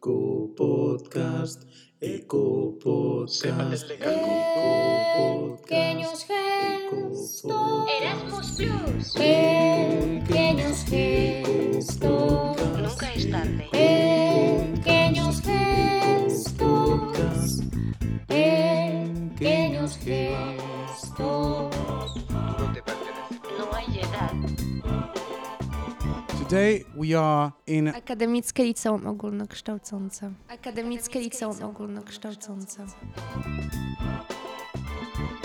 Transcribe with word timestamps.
Eco 0.00 0.54
Podcast, 0.56 1.64
Eco 2.00 2.78
Podcast, 2.82 3.90
Eco 3.90 5.58
Pequeños 5.62 6.24
gestos. 6.24 7.44
Erasmus 8.00 8.52
Plus. 8.56 9.12
Pequeños 9.12 10.84
gestos. 10.86 12.56
Nunca 12.78 13.12
es 13.14 13.30
tarde. 13.30 13.68
Pequeños 14.74 15.42
gestos. 15.42 15.69
Today 26.50 26.84
we 26.96 27.14
are 27.14 27.52
in 27.66 27.88
Akademickie 27.88 28.64
Liceum 28.64 29.06
Ogólnokształcące. 29.06 30.32
Akademickie 30.48 31.20
Liceum 31.20 31.62
Ogólnokształcące. 31.62 32.86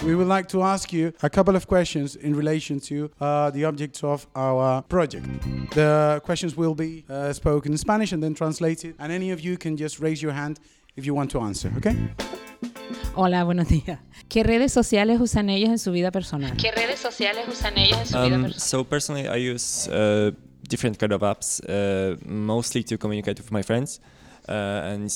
we 0.03 0.15
would 0.15 0.27
like 0.27 0.47
to 0.49 0.63
ask 0.63 0.91
you 0.93 1.11
a 1.21 1.29
couple 1.29 1.55
of 1.55 1.67
questions 1.67 2.15
in 2.15 2.33
relation 2.35 2.79
to 2.79 2.95
uh, 3.23 3.51
the 3.51 3.65
objects 3.67 4.03
of 4.03 4.27
our 4.35 4.81
project. 4.83 5.25
The 5.75 6.21
questions 6.23 6.57
will 6.57 6.73
be 6.75 7.03
uh, 7.07 7.33
spoken 7.33 7.71
in 7.71 7.77
Spanish 7.77 8.11
and 8.13 8.23
then 8.23 8.33
translated, 8.33 8.95
and 8.97 9.11
any 9.11 9.31
of 9.31 9.39
you 9.41 9.57
can 9.57 9.77
just 9.77 9.99
raise 9.99 10.23
your 10.23 10.33
hand 10.33 10.59
if 10.95 11.05
you 11.05 11.13
want 11.13 11.29
to 11.31 11.39
answer, 11.39 11.71
okay? 11.77 11.95
Hola, 13.15 13.43
buenos 13.43 13.67
días. 13.67 13.99
¿Qué 14.27 14.43
redes 14.43 14.73
sociales 14.73 15.21
usan 15.21 15.49
ellos 15.49 15.69
en 15.69 15.77
su 15.77 15.91
vida 15.91 16.11
personal? 16.11 16.57
¿Qué 16.57 16.71
redes 16.71 16.99
sociales 16.99 17.47
usan 17.47 17.77
ellos 17.77 17.99
en 17.99 18.05
su 18.07 18.17
vida 18.17 18.35
Um, 18.35 18.41
personal? 18.43 18.59
so 18.59 18.83
personally, 18.83 19.27
I 19.27 19.37
use 19.53 19.87
uh, 19.87 20.31
different 20.67 20.99
kind 20.99 21.11
of 21.13 21.21
apps, 21.21 21.61
uh, 21.69 22.17
mostly 22.25 22.83
to 22.83 22.97
communicate 22.97 23.37
with 23.37 23.51
my 23.51 23.61
friends 23.61 23.99
uh, 24.49 24.51
and 24.91 25.09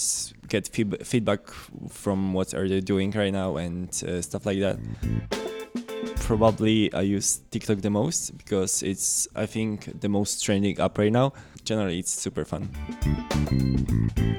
get 0.48 0.68
feed- 0.68 1.06
feedback 1.06 1.42
from 1.90 2.34
what 2.34 2.54
are 2.54 2.68
they 2.68 2.82
doing 2.82 3.12
right 3.12 3.34
now 3.34 3.58
and 3.58 3.90
uh, 4.08 4.22
stuff 4.22 4.46
like 4.46 4.60
that. 4.60 4.78
Probably 6.16 6.94
I 6.94 7.02
use 7.02 7.42
TikTok 7.52 7.82
the 7.82 7.90
most 7.90 8.38
because 8.38 8.84
it's 8.84 9.28
I 9.36 9.46
think 9.48 10.00
the 10.00 10.10
most 10.10 10.44
trending 10.44 10.80
app 10.80 10.98
right 10.98 11.12
now. 11.12 11.34
Generally, 11.64 12.00
it's 12.00 12.12
super 12.12 12.46
fun. 12.46 12.70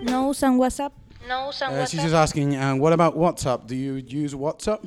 ¿No 0.03 0.31
usan 0.31 0.57
WhatsApp? 0.57 0.93
No 1.29 1.49
usan 1.51 1.71
Uh, 1.73 1.87
she's 1.87 2.03
just 2.03 2.15
asking, 2.15 2.57
uh, 2.57 2.75
what 2.77 2.93
about 2.93 3.17
WhatsApp? 3.17 3.67
Do 3.67 3.75
you 3.77 3.95
use 3.95 4.35
WhatsApp? 4.35 4.83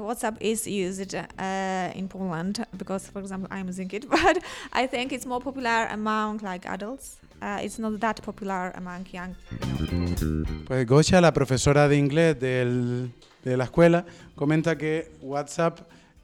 WhatsApp 0.00 0.36
is 0.40 0.66
used 0.66 1.14
uh, 1.14 1.92
in 1.94 2.08
Poland 2.08 2.64
because, 2.76 3.08
for 3.10 3.20
example, 3.20 3.48
I'm 3.50 3.66
using 3.68 3.90
it, 3.92 4.08
but 4.08 4.38
I 4.72 4.86
think 4.86 5.12
it's 5.12 5.26
more 5.26 5.40
popular 5.40 5.86
among 5.90 6.38
like 6.42 6.66
adults. 6.68 7.18
Uh, 7.40 7.60
it's 7.62 7.78
not 7.78 7.98
that 8.00 8.20
popular 8.22 8.72
among 8.76 9.06
young. 9.12 9.34
Pues 10.66 10.86
Gocha, 10.86 11.20
la 11.20 11.32
profesora 11.32 11.88
de 11.88 11.96
inglés 11.96 12.38
del- 12.38 13.10
de 13.44 13.56
la 13.56 13.64
escuela, 13.64 14.04
comenta 14.34 14.76
que 14.76 15.12
WhatsApp 15.22 15.80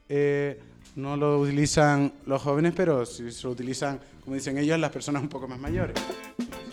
eh, 0.08 0.61
no 0.97 1.17
lo 1.17 1.39
utilizan 1.41 2.12
los 2.27 2.42
jóvenes, 2.42 2.72
pero 2.77 3.06
sí 3.06 3.30
se 3.30 3.45
lo 3.47 3.52
utilizan, 3.52 4.00
como 4.25 4.34
dicen 4.34 4.58
ellos, 4.58 4.78
las 4.78 4.91
personas 4.91 5.22
un 5.22 5.28
poco 5.28 5.47
más 5.48 5.58
mayores. 5.58 5.95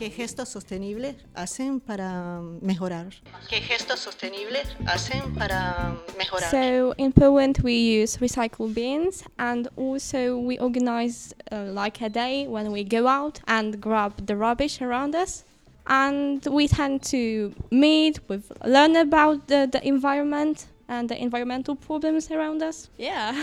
¿Qué 0.02 0.10
gestos 0.10 0.50
sostenibles 0.50 1.16
hacen 1.36 1.80
para 1.80 2.42
mejorar? 2.60 3.14
¿Qué 3.48 3.62
gestos 3.62 4.00
sostenibles 4.00 4.68
hacen 4.88 5.36
para 5.36 5.96
mejorar? 6.18 6.50
So 6.50 6.96
in 6.98 7.12
Poland 7.12 7.60
we 7.64 8.02
use 8.02 8.18
recycled 8.18 8.74
bins 8.74 9.24
and 9.38 9.70
also 9.78 10.40
we 10.40 10.58
organize 10.58 11.36
uh, 11.52 11.72
like 11.72 12.02
a 12.04 12.10
day 12.10 12.48
when 12.48 12.72
we 12.72 12.84
go 12.84 13.08
out 13.08 13.42
and 13.46 13.80
grab 13.80 14.14
the 14.26 14.36
rubbish 14.36 14.82
around 14.82 15.14
us. 15.14 15.44
And 15.86 16.44
we 16.48 16.68
tend 16.68 17.04
to 17.12 17.54
meet, 17.70 18.22
we 18.28 18.42
learn 18.66 18.96
about 18.96 19.50
the, 19.50 19.70
the 19.72 19.88
environment 19.88 20.66
and 20.92 21.08
the 21.08 21.16
environmental 21.16 21.76
problems 21.76 22.30
around 22.30 22.62
us. 22.62 22.90
Yeah. 22.98 23.34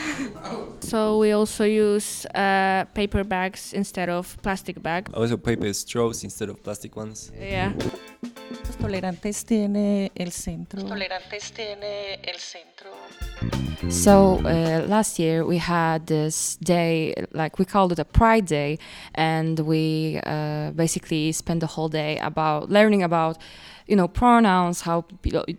so 0.81 1.19
we 1.19 1.33
also 1.33 1.65
use 1.65 2.27
uh, 2.27 2.85
paper 2.95 3.25
bags 3.25 3.73
instead 3.73 4.09
of 4.11 4.37
plastic 4.43 4.83
bags. 4.83 5.13
Also, 5.15 5.37
paper 5.37 5.73
straws 5.73 6.25
instead 6.25 6.51
of 6.51 6.63
plastic 6.63 6.95
ones. 6.95 7.33
Yeah. 7.41 7.73
Los 8.65 8.77
tolerantes 8.77 9.45
tiene 9.45 10.11
el 10.15 10.31
centro. 10.31 10.83
Tolerantes 10.83 11.53
tiene 11.53 12.21
el 12.23 12.39
centro. 12.39 12.91
So 13.89 14.41
uh, 14.45 14.87
last 14.87 15.19
year 15.19 15.47
we 15.47 15.59
had 15.59 16.07
this 16.09 16.57
day, 16.57 17.15
like 17.33 17.59
we 17.59 17.65
called 17.65 17.93
it 17.93 17.99
a 17.99 18.05
Pride 18.05 18.45
Day, 18.45 18.79
and 19.15 19.59
we 19.61 20.21
uh, 20.27 20.73
basically 20.73 21.33
spent 21.33 21.61
the 21.61 21.67
whole 21.67 21.89
day 21.89 22.19
about 22.19 22.71
learning 22.71 23.03
about, 23.03 23.39
you 23.89 23.97
know, 23.97 24.07
pronouns, 24.07 24.83
how 24.83 25.05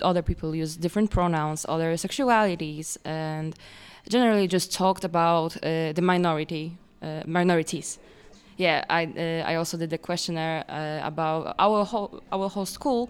other 0.02 0.22
people 0.22 0.56
use 0.56 0.78
different 0.78 1.10
pronouns, 1.10 1.66
other 1.68 1.94
sexualities, 1.96 2.98
and 3.04 3.56
generally 4.08 4.48
just 4.48 4.72
talked 4.72 5.04
about 5.04 5.58
uh, 5.58 5.92
the 5.94 6.02
minority 6.02 6.78
uh, 7.02 7.24
minorities. 7.26 8.00
Yeah, 8.58 8.84
I 8.90 9.06
uh, 9.06 9.52
I 9.52 9.56
also 9.56 9.78
did 9.78 9.94
a 9.94 9.98
questionnaire 9.98 10.64
uh, 10.70 11.08
about 11.08 11.56
our 11.58 11.86
whole 11.86 12.22
our 12.32 12.50
whole 12.50 12.66
school 12.66 13.10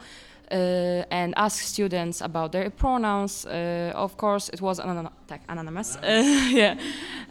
and 0.51 1.33
ask 1.37 1.63
students 1.63 2.21
about 2.21 2.51
their 2.51 2.69
pronouns. 2.69 3.45
Uh, 3.45 3.91
of 3.95 4.17
course, 4.17 4.49
it 4.49 4.61
was 4.61 4.79
an 4.79 5.09
anonymous, 5.47 5.95
uh, 5.97 5.99
yeah, 6.51 6.75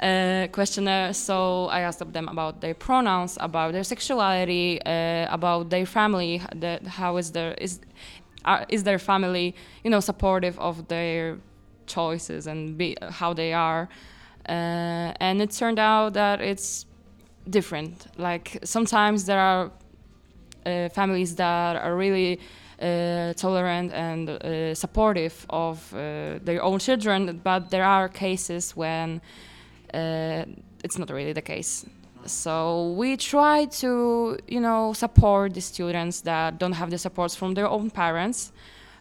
uh, 0.01 0.47
questionnaire. 0.53 1.13
So 1.13 1.67
I 1.67 1.81
asked 1.81 2.13
them 2.13 2.29
about 2.29 2.61
their 2.61 2.75
pronouns, 2.75 3.37
about 3.41 3.73
their 3.73 3.85
sexuality, 3.85 4.81
uh, 4.85 5.27
about 5.35 5.71
their 5.71 5.87
family. 5.87 6.41
The, 6.55 6.81
how 6.87 7.17
is 7.17 7.33
their 7.33 7.55
is 7.55 7.81
are, 8.45 8.65
is 8.69 8.85
their 8.85 8.99
family, 8.99 9.55
you 9.85 9.91
know, 9.91 10.01
supportive 10.01 10.59
of 10.59 10.89
their 10.89 11.39
choices 11.87 12.47
and 12.47 12.79
be, 12.79 12.97
how 13.11 13.33
they 13.33 13.53
are. 13.53 13.89
Uh, 14.49 15.13
and 15.21 15.43
it 15.43 15.51
turned 15.51 15.79
out 15.79 16.15
that 16.15 16.41
it's 16.41 16.87
different. 17.51 18.07
Like 18.17 18.59
sometimes 18.65 19.27
there 19.27 19.41
are 19.41 19.71
uh, 20.65 20.89
families 20.91 21.35
that 21.37 21.77
are 21.77 21.97
really 21.97 22.39
uh, 22.39 22.43
tolerant 22.79 23.93
and 23.93 24.31
uh, 24.31 24.75
supportive 24.75 25.47
of 25.51 25.93
uh, 25.93 26.39
their 26.45 26.63
own 26.63 26.79
children, 26.79 27.41
but 27.43 27.71
there 27.71 27.85
are 27.85 28.09
cases 28.09 28.77
when 28.77 29.21
uh, 29.93 30.45
it's 30.85 30.99
not 30.99 31.11
really 31.11 31.33
the 31.33 31.43
case. 31.43 31.85
So 32.27 32.93
we 32.97 33.17
try 33.17 33.67
to, 33.81 34.37
you 34.47 34.61
know, 34.61 34.93
support 34.93 35.55
the 35.55 35.61
students 35.61 36.21
that 36.23 36.59
don't 36.59 36.75
have 36.75 36.91
the 36.91 36.99
supports 36.99 37.35
from 37.35 37.55
their 37.55 37.69
own 37.69 37.91
parents, 37.91 38.53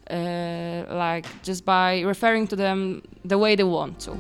uh, 0.10 0.86
like 0.90 1.26
just 1.44 1.66
by 1.66 2.02
referring 2.02 2.48
to 2.48 2.56
them 2.56 3.02
the 3.26 3.38
way 3.38 3.56
they 3.56 3.64
want 3.64 4.00
to. 4.06 4.18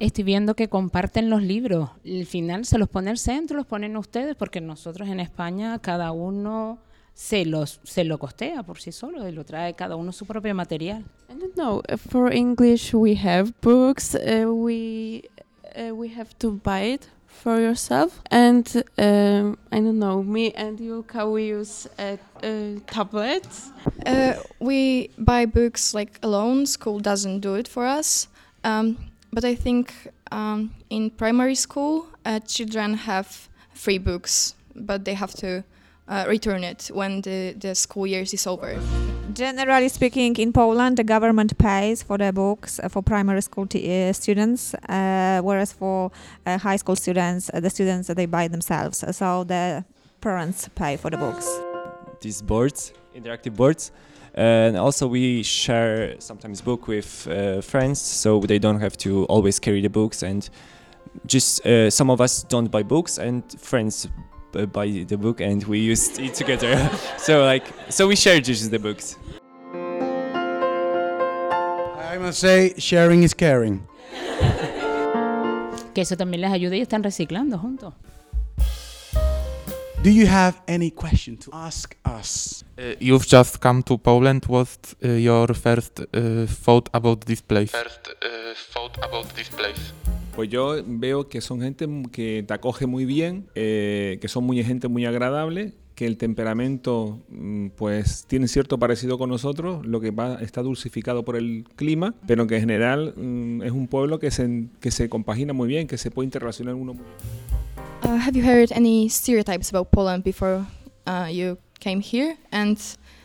Estoy 0.00 0.24
viendo 0.24 0.54
que 0.54 0.68
comparten 0.68 1.30
los 1.30 1.40
libros. 1.40 1.88
Al 2.04 2.26
final 2.26 2.66
se 2.66 2.78
los 2.78 2.88
pone 2.88 3.10
el 3.10 3.16
centro, 3.16 3.56
los 3.56 3.66
ponen 3.66 3.96
ustedes, 3.96 4.34
porque 4.36 4.60
nosotros 4.60 5.08
en 5.08 5.20
España 5.20 5.78
cada 5.78 6.12
uno 6.12 6.78
se, 7.14 7.44
los, 7.44 7.80
se 7.84 8.04
lo 8.04 8.18
costea 8.18 8.62
por 8.62 8.78
sí 8.80 8.92
solo 8.92 9.28
y 9.28 9.32
lo 9.32 9.44
trae 9.44 9.74
cada 9.74 9.96
uno 9.96 10.12
su 10.12 10.26
propio 10.26 10.54
material. 10.54 11.04
I 11.30 11.34
don't 11.34 11.54
know. 11.54 11.82
uh, 11.88 11.96
For 11.96 12.32
English, 12.32 12.92
we 12.94 13.14
have 13.16 13.52
books. 13.60 14.14
Uh, 14.14 14.52
we 14.52 15.22
uh, 15.76 15.94
we 15.94 16.08
have 16.08 16.36
to 16.38 16.50
buy 16.62 16.92
it 16.94 17.08
for 17.26 17.60
yourself. 17.60 18.20
And 18.30 18.66
um, 18.98 19.58
I 19.72 19.80
don't 19.80 19.98
know. 19.98 20.22
Me 20.22 20.52
and 20.52 20.78
Yulka, 20.78 21.26
we 21.30 21.46
use 21.52 21.88
uh, 21.98 22.16
uh, 22.42 22.80
tablets. 22.86 23.70
Uh, 24.06 24.34
we 24.60 25.10
buy 25.18 25.46
books 25.46 25.94
like 25.94 26.18
alone. 26.22 26.66
School 26.66 27.00
doesn't 27.00 27.40
do 27.40 27.54
it 27.54 27.68
for 27.68 27.86
us. 27.86 28.28
Um, 28.62 28.96
but 29.32 29.44
I 29.44 29.56
think 29.56 29.92
um, 30.30 30.70
in 30.90 31.10
primary 31.10 31.56
school, 31.56 32.06
uh, 32.24 32.38
children 32.40 32.94
have 32.94 33.48
free 33.72 33.98
books, 33.98 34.54
but 34.74 35.04
they 35.04 35.14
have 35.14 35.34
to 35.34 35.64
uh, 36.08 36.24
return 36.28 36.64
it 36.64 36.90
when 36.92 37.22
the, 37.22 37.54
the 37.58 37.74
school 37.74 38.06
year 38.06 38.22
is 38.22 38.46
over. 38.46 38.78
Generally 39.32 39.88
speaking, 39.88 40.36
in 40.36 40.52
Poland, 40.52 40.96
the 40.96 41.04
government 41.04 41.56
pays 41.58 42.02
for 42.02 42.18
the 42.18 42.32
books 42.32 42.78
uh, 42.78 42.88
for 42.88 43.02
primary 43.02 43.42
school 43.42 43.66
t- 43.66 44.08
uh, 44.08 44.12
students, 44.12 44.74
uh, 44.88 45.40
whereas 45.42 45.72
for 45.72 46.10
uh, 46.46 46.58
high 46.58 46.76
school 46.76 46.96
students, 46.96 47.50
uh, 47.52 47.60
the 47.60 47.70
students 47.70 48.08
they 48.08 48.26
buy 48.26 48.48
themselves. 48.48 49.04
So 49.16 49.44
the 49.44 49.84
parents 50.20 50.68
pay 50.74 50.96
for 50.96 51.10
the 51.10 51.16
books. 51.16 51.48
these 52.20 52.42
boards, 52.42 52.92
interactive 53.14 53.54
boards. 53.54 53.92
And 54.34 54.76
also 54.76 55.06
we 55.06 55.44
share 55.44 56.16
sometimes 56.18 56.60
book 56.60 56.88
with 56.88 57.28
uh, 57.28 57.60
friends, 57.60 58.00
so 58.00 58.40
they 58.40 58.58
don't 58.58 58.80
have 58.80 58.96
to 58.98 59.24
always 59.26 59.60
carry 59.60 59.80
the 59.80 59.90
books. 59.90 60.22
And 60.24 60.48
just 61.26 61.64
uh, 61.64 61.88
some 61.90 62.10
of 62.10 62.20
us 62.20 62.42
don't 62.42 62.68
buy 62.70 62.82
books, 62.82 63.18
and 63.18 63.44
friends 63.60 64.06
b- 64.06 64.12
buy 64.72 65.04
the 65.06 65.16
book, 65.16 65.40
and 65.40 65.62
we 65.64 65.78
used 65.78 66.18
it 66.18 66.34
together. 66.34 66.90
so 67.18 67.44
like, 67.44 67.66
so 67.88 68.06
we 68.06 68.16
shared 68.16 68.44
just 68.44 68.70
the 68.70 68.78
books. 68.78 69.16
I 72.14 72.18
must 72.18 72.38
say, 72.38 72.74
sharing 72.78 73.22
is 73.22 73.34
caring. 73.34 73.86
Que 75.94 76.02
eso 76.02 76.16
también 76.16 76.40
les 76.40 76.50
ayuda 76.50 76.76
y 76.76 76.80
están 76.80 77.02
reciclando 77.02 77.58
juntos. 77.58 77.94
Do 80.04 80.10
you 80.10 80.26
have 80.26 80.60
any 80.68 80.90
question 80.90 81.38
to 81.38 81.50
ask 81.54 81.96
us? 82.04 82.62
Uh, 82.76 82.94
you've 83.00 83.26
just 83.26 83.60
come 83.60 83.82
to 83.84 83.96
Poland. 83.96 84.44
What's 84.46 84.94
uh, 85.02 85.08
your 85.08 85.54
first 85.54 85.98
uh, 86.00 86.46
thought 86.46 86.90
about 86.92 87.22
this 87.22 87.40
place? 87.40 87.70
First 87.70 88.08
uh, 88.22 88.52
thought 88.72 88.98
about 89.02 89.34
this 89.34 89.48
place. 89.48 89.92
Pues 90.36 90.48
yo 90.48 90.74
veo 90.84 91.28
que 91.28 91.40
son 91.40 91.60
gente 91.60 91.86
que 92.10 92.44
te 92.46 92.54
acoge 92.54 92.86
muy 92.86 93.04
bien, 93.04 93.46
eh, 93.54 94.18
que 94.20 94.26
son 94.26 94.44
muy 94.44 94.62
gente 94.64 94.88
muy 94.88 95.06
agradable, 95.06 95.74
que 95.94 96.06
el 96.06 96.16
temperamento 96.16 97.20
mm, 97.28 97.68
pues 97.76 98.24
tiene 98.26 98.48
cierto 98.48 98.78
parecido 98.78 99.16
con 99.16 99.30
nosotros, 99.30 99.86
lo 99.86 100.00
que 100.00 100.10
va, 100.10 100.42
está 100.42 100.60
dulcificado 100.62 101.24
por 101.24 101.36
el 101.36 101.64
clima, 101.76 102.14
pero 102.26 102.48
que 102.48 102.56
en 102.56 102.62
general 102.62 103.14
mm, 103.16 103.62
es 103.62 103.70
un 103.70 103.86
pueblo 103.86 104.18
que 104.18 104.32
se, 104.32 104.66
que 104.80 104.90
se 104.90 105.08
compagina 105.08 105.52
muy 105.52 105.68
bien, 105.68 105.86
que 105.86 105.98
se 105.98 106.10
puede 106.10 106.26
interrelacionar 106.26 106.74
uno 106.74 106.94
muy 106.94 107.04
bien. 107.04 107.44
Uh, 108.02 108.66
any 108.74 109.08
stereotypes 109.08 109.72
about 109.72 109.88
Poland 109.90 110.24
before 110.24 110.66
uh, 111.06 111.30
you 111.30 111.56
came 111.78 112.02
here? 112.02 112.36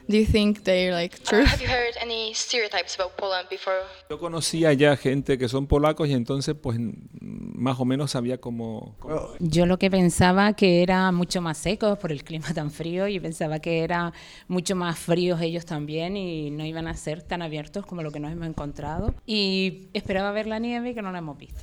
Do 0.10 0.18
you 0.18 0.26
think 0.26 0.64
they're 0.64 0.92
like 0.92 1.20
true? 1.24 1.46
have 1.46 1.62
you 1.62 1.68
heard 1.70 1.94
any 2.02 2.34
stereotypes 2.34 2.96
about 3.00 3.16
Poland 3.16 3.48
before? 3.50 3.78
Yo 4.10 4.18
conocía 4.18 4.74
ya 4.74 4.98
gente 4.98 5.38
que 5.38 5.48
son 5.48 5.68
polacos 5.68 6.10
y 6.10 6.14
entonces 6.14 6.56
pues 6.60 6.80
más 7.22 7.80
o 7.80 7.86
menos 7.86 8.12
sabía 8.12 8.40
cómo... 8.40 8.96
cómo- 9.00 9.30
Yo 9.40 9.66
lo 9.66 9.78
que 9.78 9.92
pensaba 9.92 10.54
que 10.54 10.82
era 10.82 11.12
mucho 11.12 11.42
más 11.42 11.58
secos 11.60 11.98
por 12.00 12.12
el 12.12 12.24
clima 12.24 12.54
tan 12.54 12.72
frío 12.72 13.08
y 13.08 13.20
pensaba 13.20 13.60
que 13.60 13.84
era 13.84 14.12
mucho 14.48 14.76
más 14.76 14.98
fríos 14.98 15.40
ellos 15.42 15.66
también 15.66 16.18
y 16.18 16.50
no 16.52 16.66
iban 16.66 16.88
a 16.88 16.96
ser 16.96 17.22
tan 17.22 17.42
abiertos 17.42 17.86
como 17.86 18.02
lo 18.02 18.12
que 18.12 18.20
nos 18.20 18.32
hemos 18.32 18.48
encontrado. 18.48 19.14
Y 19.28 19.90
esperaba 19.94 20.32
ver 20.32 20.48
la 20.48 20.58
nieve 20.60 20.94
que 20.96 21.02
no 21.02 21.12
la 21.12 21.20
hemos 21.20 21.38
visto. 21.38 21.62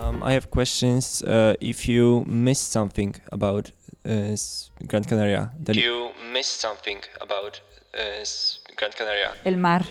Um, 0.00 0.16
I 0.26 0.34
have 0.34 0.48
questions. 0.50 1.22
Uh, 1.22 1.54
if 1.60 1.86
you 1.88 2.24
missed 2.26 2.72
something 2.72 3.12
about 3.30 3.70
uh, 4.04 4.36
Gran 4.80 5.04
Canaria, 5.04 5.52
that 5.64 5.76
You 5.76 6.10
missed 6.32 6.60
something 6.60 6.98
about 7.20 7.60
uh, 7.94 8.24
Gran 8.76 8.92
Canaria. 8.96 9.32
El 9.44 9.56
mar. 9.56 9.84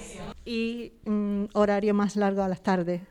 Y 0.46 0.94
mm, 1.06 1.46
horario 1.54 1.94
más 1.94 2.16
largo 2.16 2.44
a 2.44 2.48
las 2.48 2.62
tardes. 2.62 3.02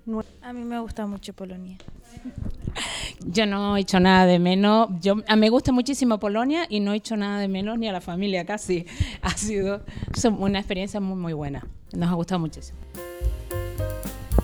A 0.43 0.52
mí 0.52 0.64
me 0.64 0.79
gusta 0.81 1.06
mucho 1.06 1.32
Polonia. 1.32 1.79
Yo 3.20 3.47
no 3.47 3.76
he 3.76 3.81
hecho 3.81 4.00
nada 4.00 4.26
de 4.26 4.38
menos. 4.38 4.88
Yo, 5.00 5.17
a 5.26 5.37
mí 5.37 5.41
me 5.41 5.50
gusta 5.50 5.73
muchísimo 5.73 6.19
Polonia 6.19 6.67
y 6.69 6.81
no 6.81 6.93
he 6.93 6.97
hecho 6.97 7.17
nada 7.17 7.38
de 7.38 7.49
menos 7.49 7.79
ni 7.79 7.88
a 7.88 7.93
la 7.93 8.00
familia 8.00 8.44
casi. 8.44 8.87
Ha 9.23 9.37
sido 9.37 9.82
una 10.38 10.58
experiencia 10.58 11.00
muy, 11.00 11.17
muy 11.17 11.32
buena. 11.32 11.67
Nos 11.93 12.11
ha 12.11 12.14
gustado 12.14 12.38
muchísimo. 12.38 12.79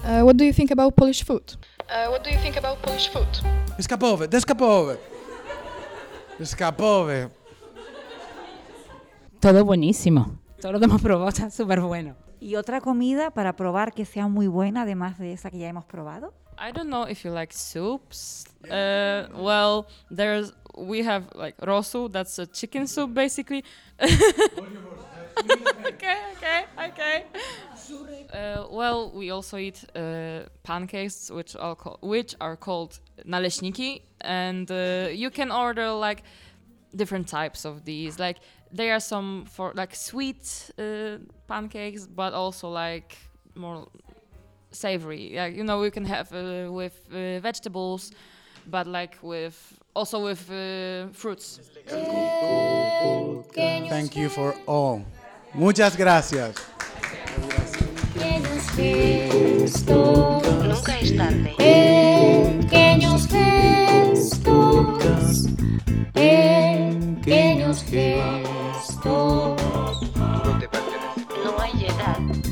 Uh, 0.04 0.22
what 0.22 0.36
do 0.36 0.44
you 0.44 0.52
think 0.52 0.70
about 0.70 0.94
Polish 0.94 1.24
food? 1.24 1.42
Uh, 1.88 2.10
what 2.10 2.22
do 2.22 2.30
you 2.30 2.38
think 2.38 2.56
about 2.56 2.80
Polish 2.82 3.08
food? 3.10 3.26
Escapowe, 3.78 4.28
descapowe. 4.28 4.96
Escapowe. 6.38 7.30
Todo 9.40 9.64
buenísimo. 9.64 10.38
Todo 10.60 10.72
lo 10.72 10.78
que 10.78 10.84
hemos 10.86 11.00
probado 11.00 11.28
está 11.28 11.50
súper 11.50 11.80
bueno. 11.80 12.16
¿Y 12.40 12.56
otra 12.56 12.80
comida 12.80 13.30
para 13.30 13.54
probar 13.56 13.92
que 13.92 14.04
sea 14.04 14.28
muy 14.28 14.46
buena, 14.46 14.82
además 14.82 15.18
de 15.18 15.32
esa 15.32 15.50
que 15.50 15.58
ya 15.58 15.68
hemos 15.68 15.84
probado? 15.84 16.34
I 16.58 16.72
don't 16.72 16.88
know 16.88 17.06
if 17.08 17.24
you 17.24 17.32
like 17.32 17.52
soups. 17.52 18.44
Uh, 18.64 19.28
well, 19.34 19.86
there's 20.10 20.52
we 20.76 21.02
have 21.02 21.28
like 21.34 21.56
rosu. 21.58 22.10
That's 22.10 22.38
a 22.38 22.46
chicken 22.46 22.86
soup, 22.86 23.12
basically. 23.14 23.62
okay, 25.86 26.16
okay, 26.36 26.64
okay. 26.78 27.24
Uh, 28.32 28.66
well, 28.70 29.10
we 29.14 29.30
also 29.30 29.58
eat 29.58 29.84
uh, 29.94 30.48
pancakes, 30.62 31.30
which 31.30 31.56
are 31.56 31.74
called, 31.74 31.98
which 32.00 32.34
are 32.40 32.56
called 32.56 33.00
naleśniki, 33.24 34.02
and 34.20 34.70
uh, 34.70 35.08
you 35.12 35.30
can 35.30 35.50
order 35.50 35.90
like 35.92 36.22
different 36.94 37.28
types 37.28 37.64
of 37.64 37.84
these. 37.84 38.18
Like 38.18 38.40
there 38.72 38.92
are 38.92 39.00
some 39.00 39.44
for 39.46 39.72
like 39.74 39.94
sweet 39.94 40.70
uh, 40.78 41.18
pancakes, 41.46 42.06
but 42.06 42.32
also 42.32 42.68
like 42.68 43.16
more 43.54 43.86
savory. 44.70 45.34
Yeah, 45.34 45.46
you 45.46 45.64
know, 45.64 45.82
you 45.82 45.90
can 45.90 46.04
have 46.04 46.32
uh, 46.32 46.70
with 46.72 47.00
uh, 47.10 47.40
vegetables, 47.40 48.12
but 48.66 48.86
like 48.86 49.16
with 49.22 49.56
also 49.94 50.24
with 50.24 50.50
uh, 50.50 51.08
fruits. 51.12 51.60
Thank 53.88 54.16
you 54.16 54.28
for 54.28 54.54
all. 54.66 55.04
Muchas 55.54 55.96
gracias. 55.96 56.75
Pequeños 58.76 59.72
gestos. 59.72 60.42
Nunca 60.68 61.00
es 61.00 61.16
tarde. 61.16 61.54
Pequeños 62.60 63.26
gestos. 63.26 64.66
Pequeños 66.12 67.82
gestos. 67.84 69.56
No 71.44 71.58
hay 71.58 71.86
edad. 71.86 72.45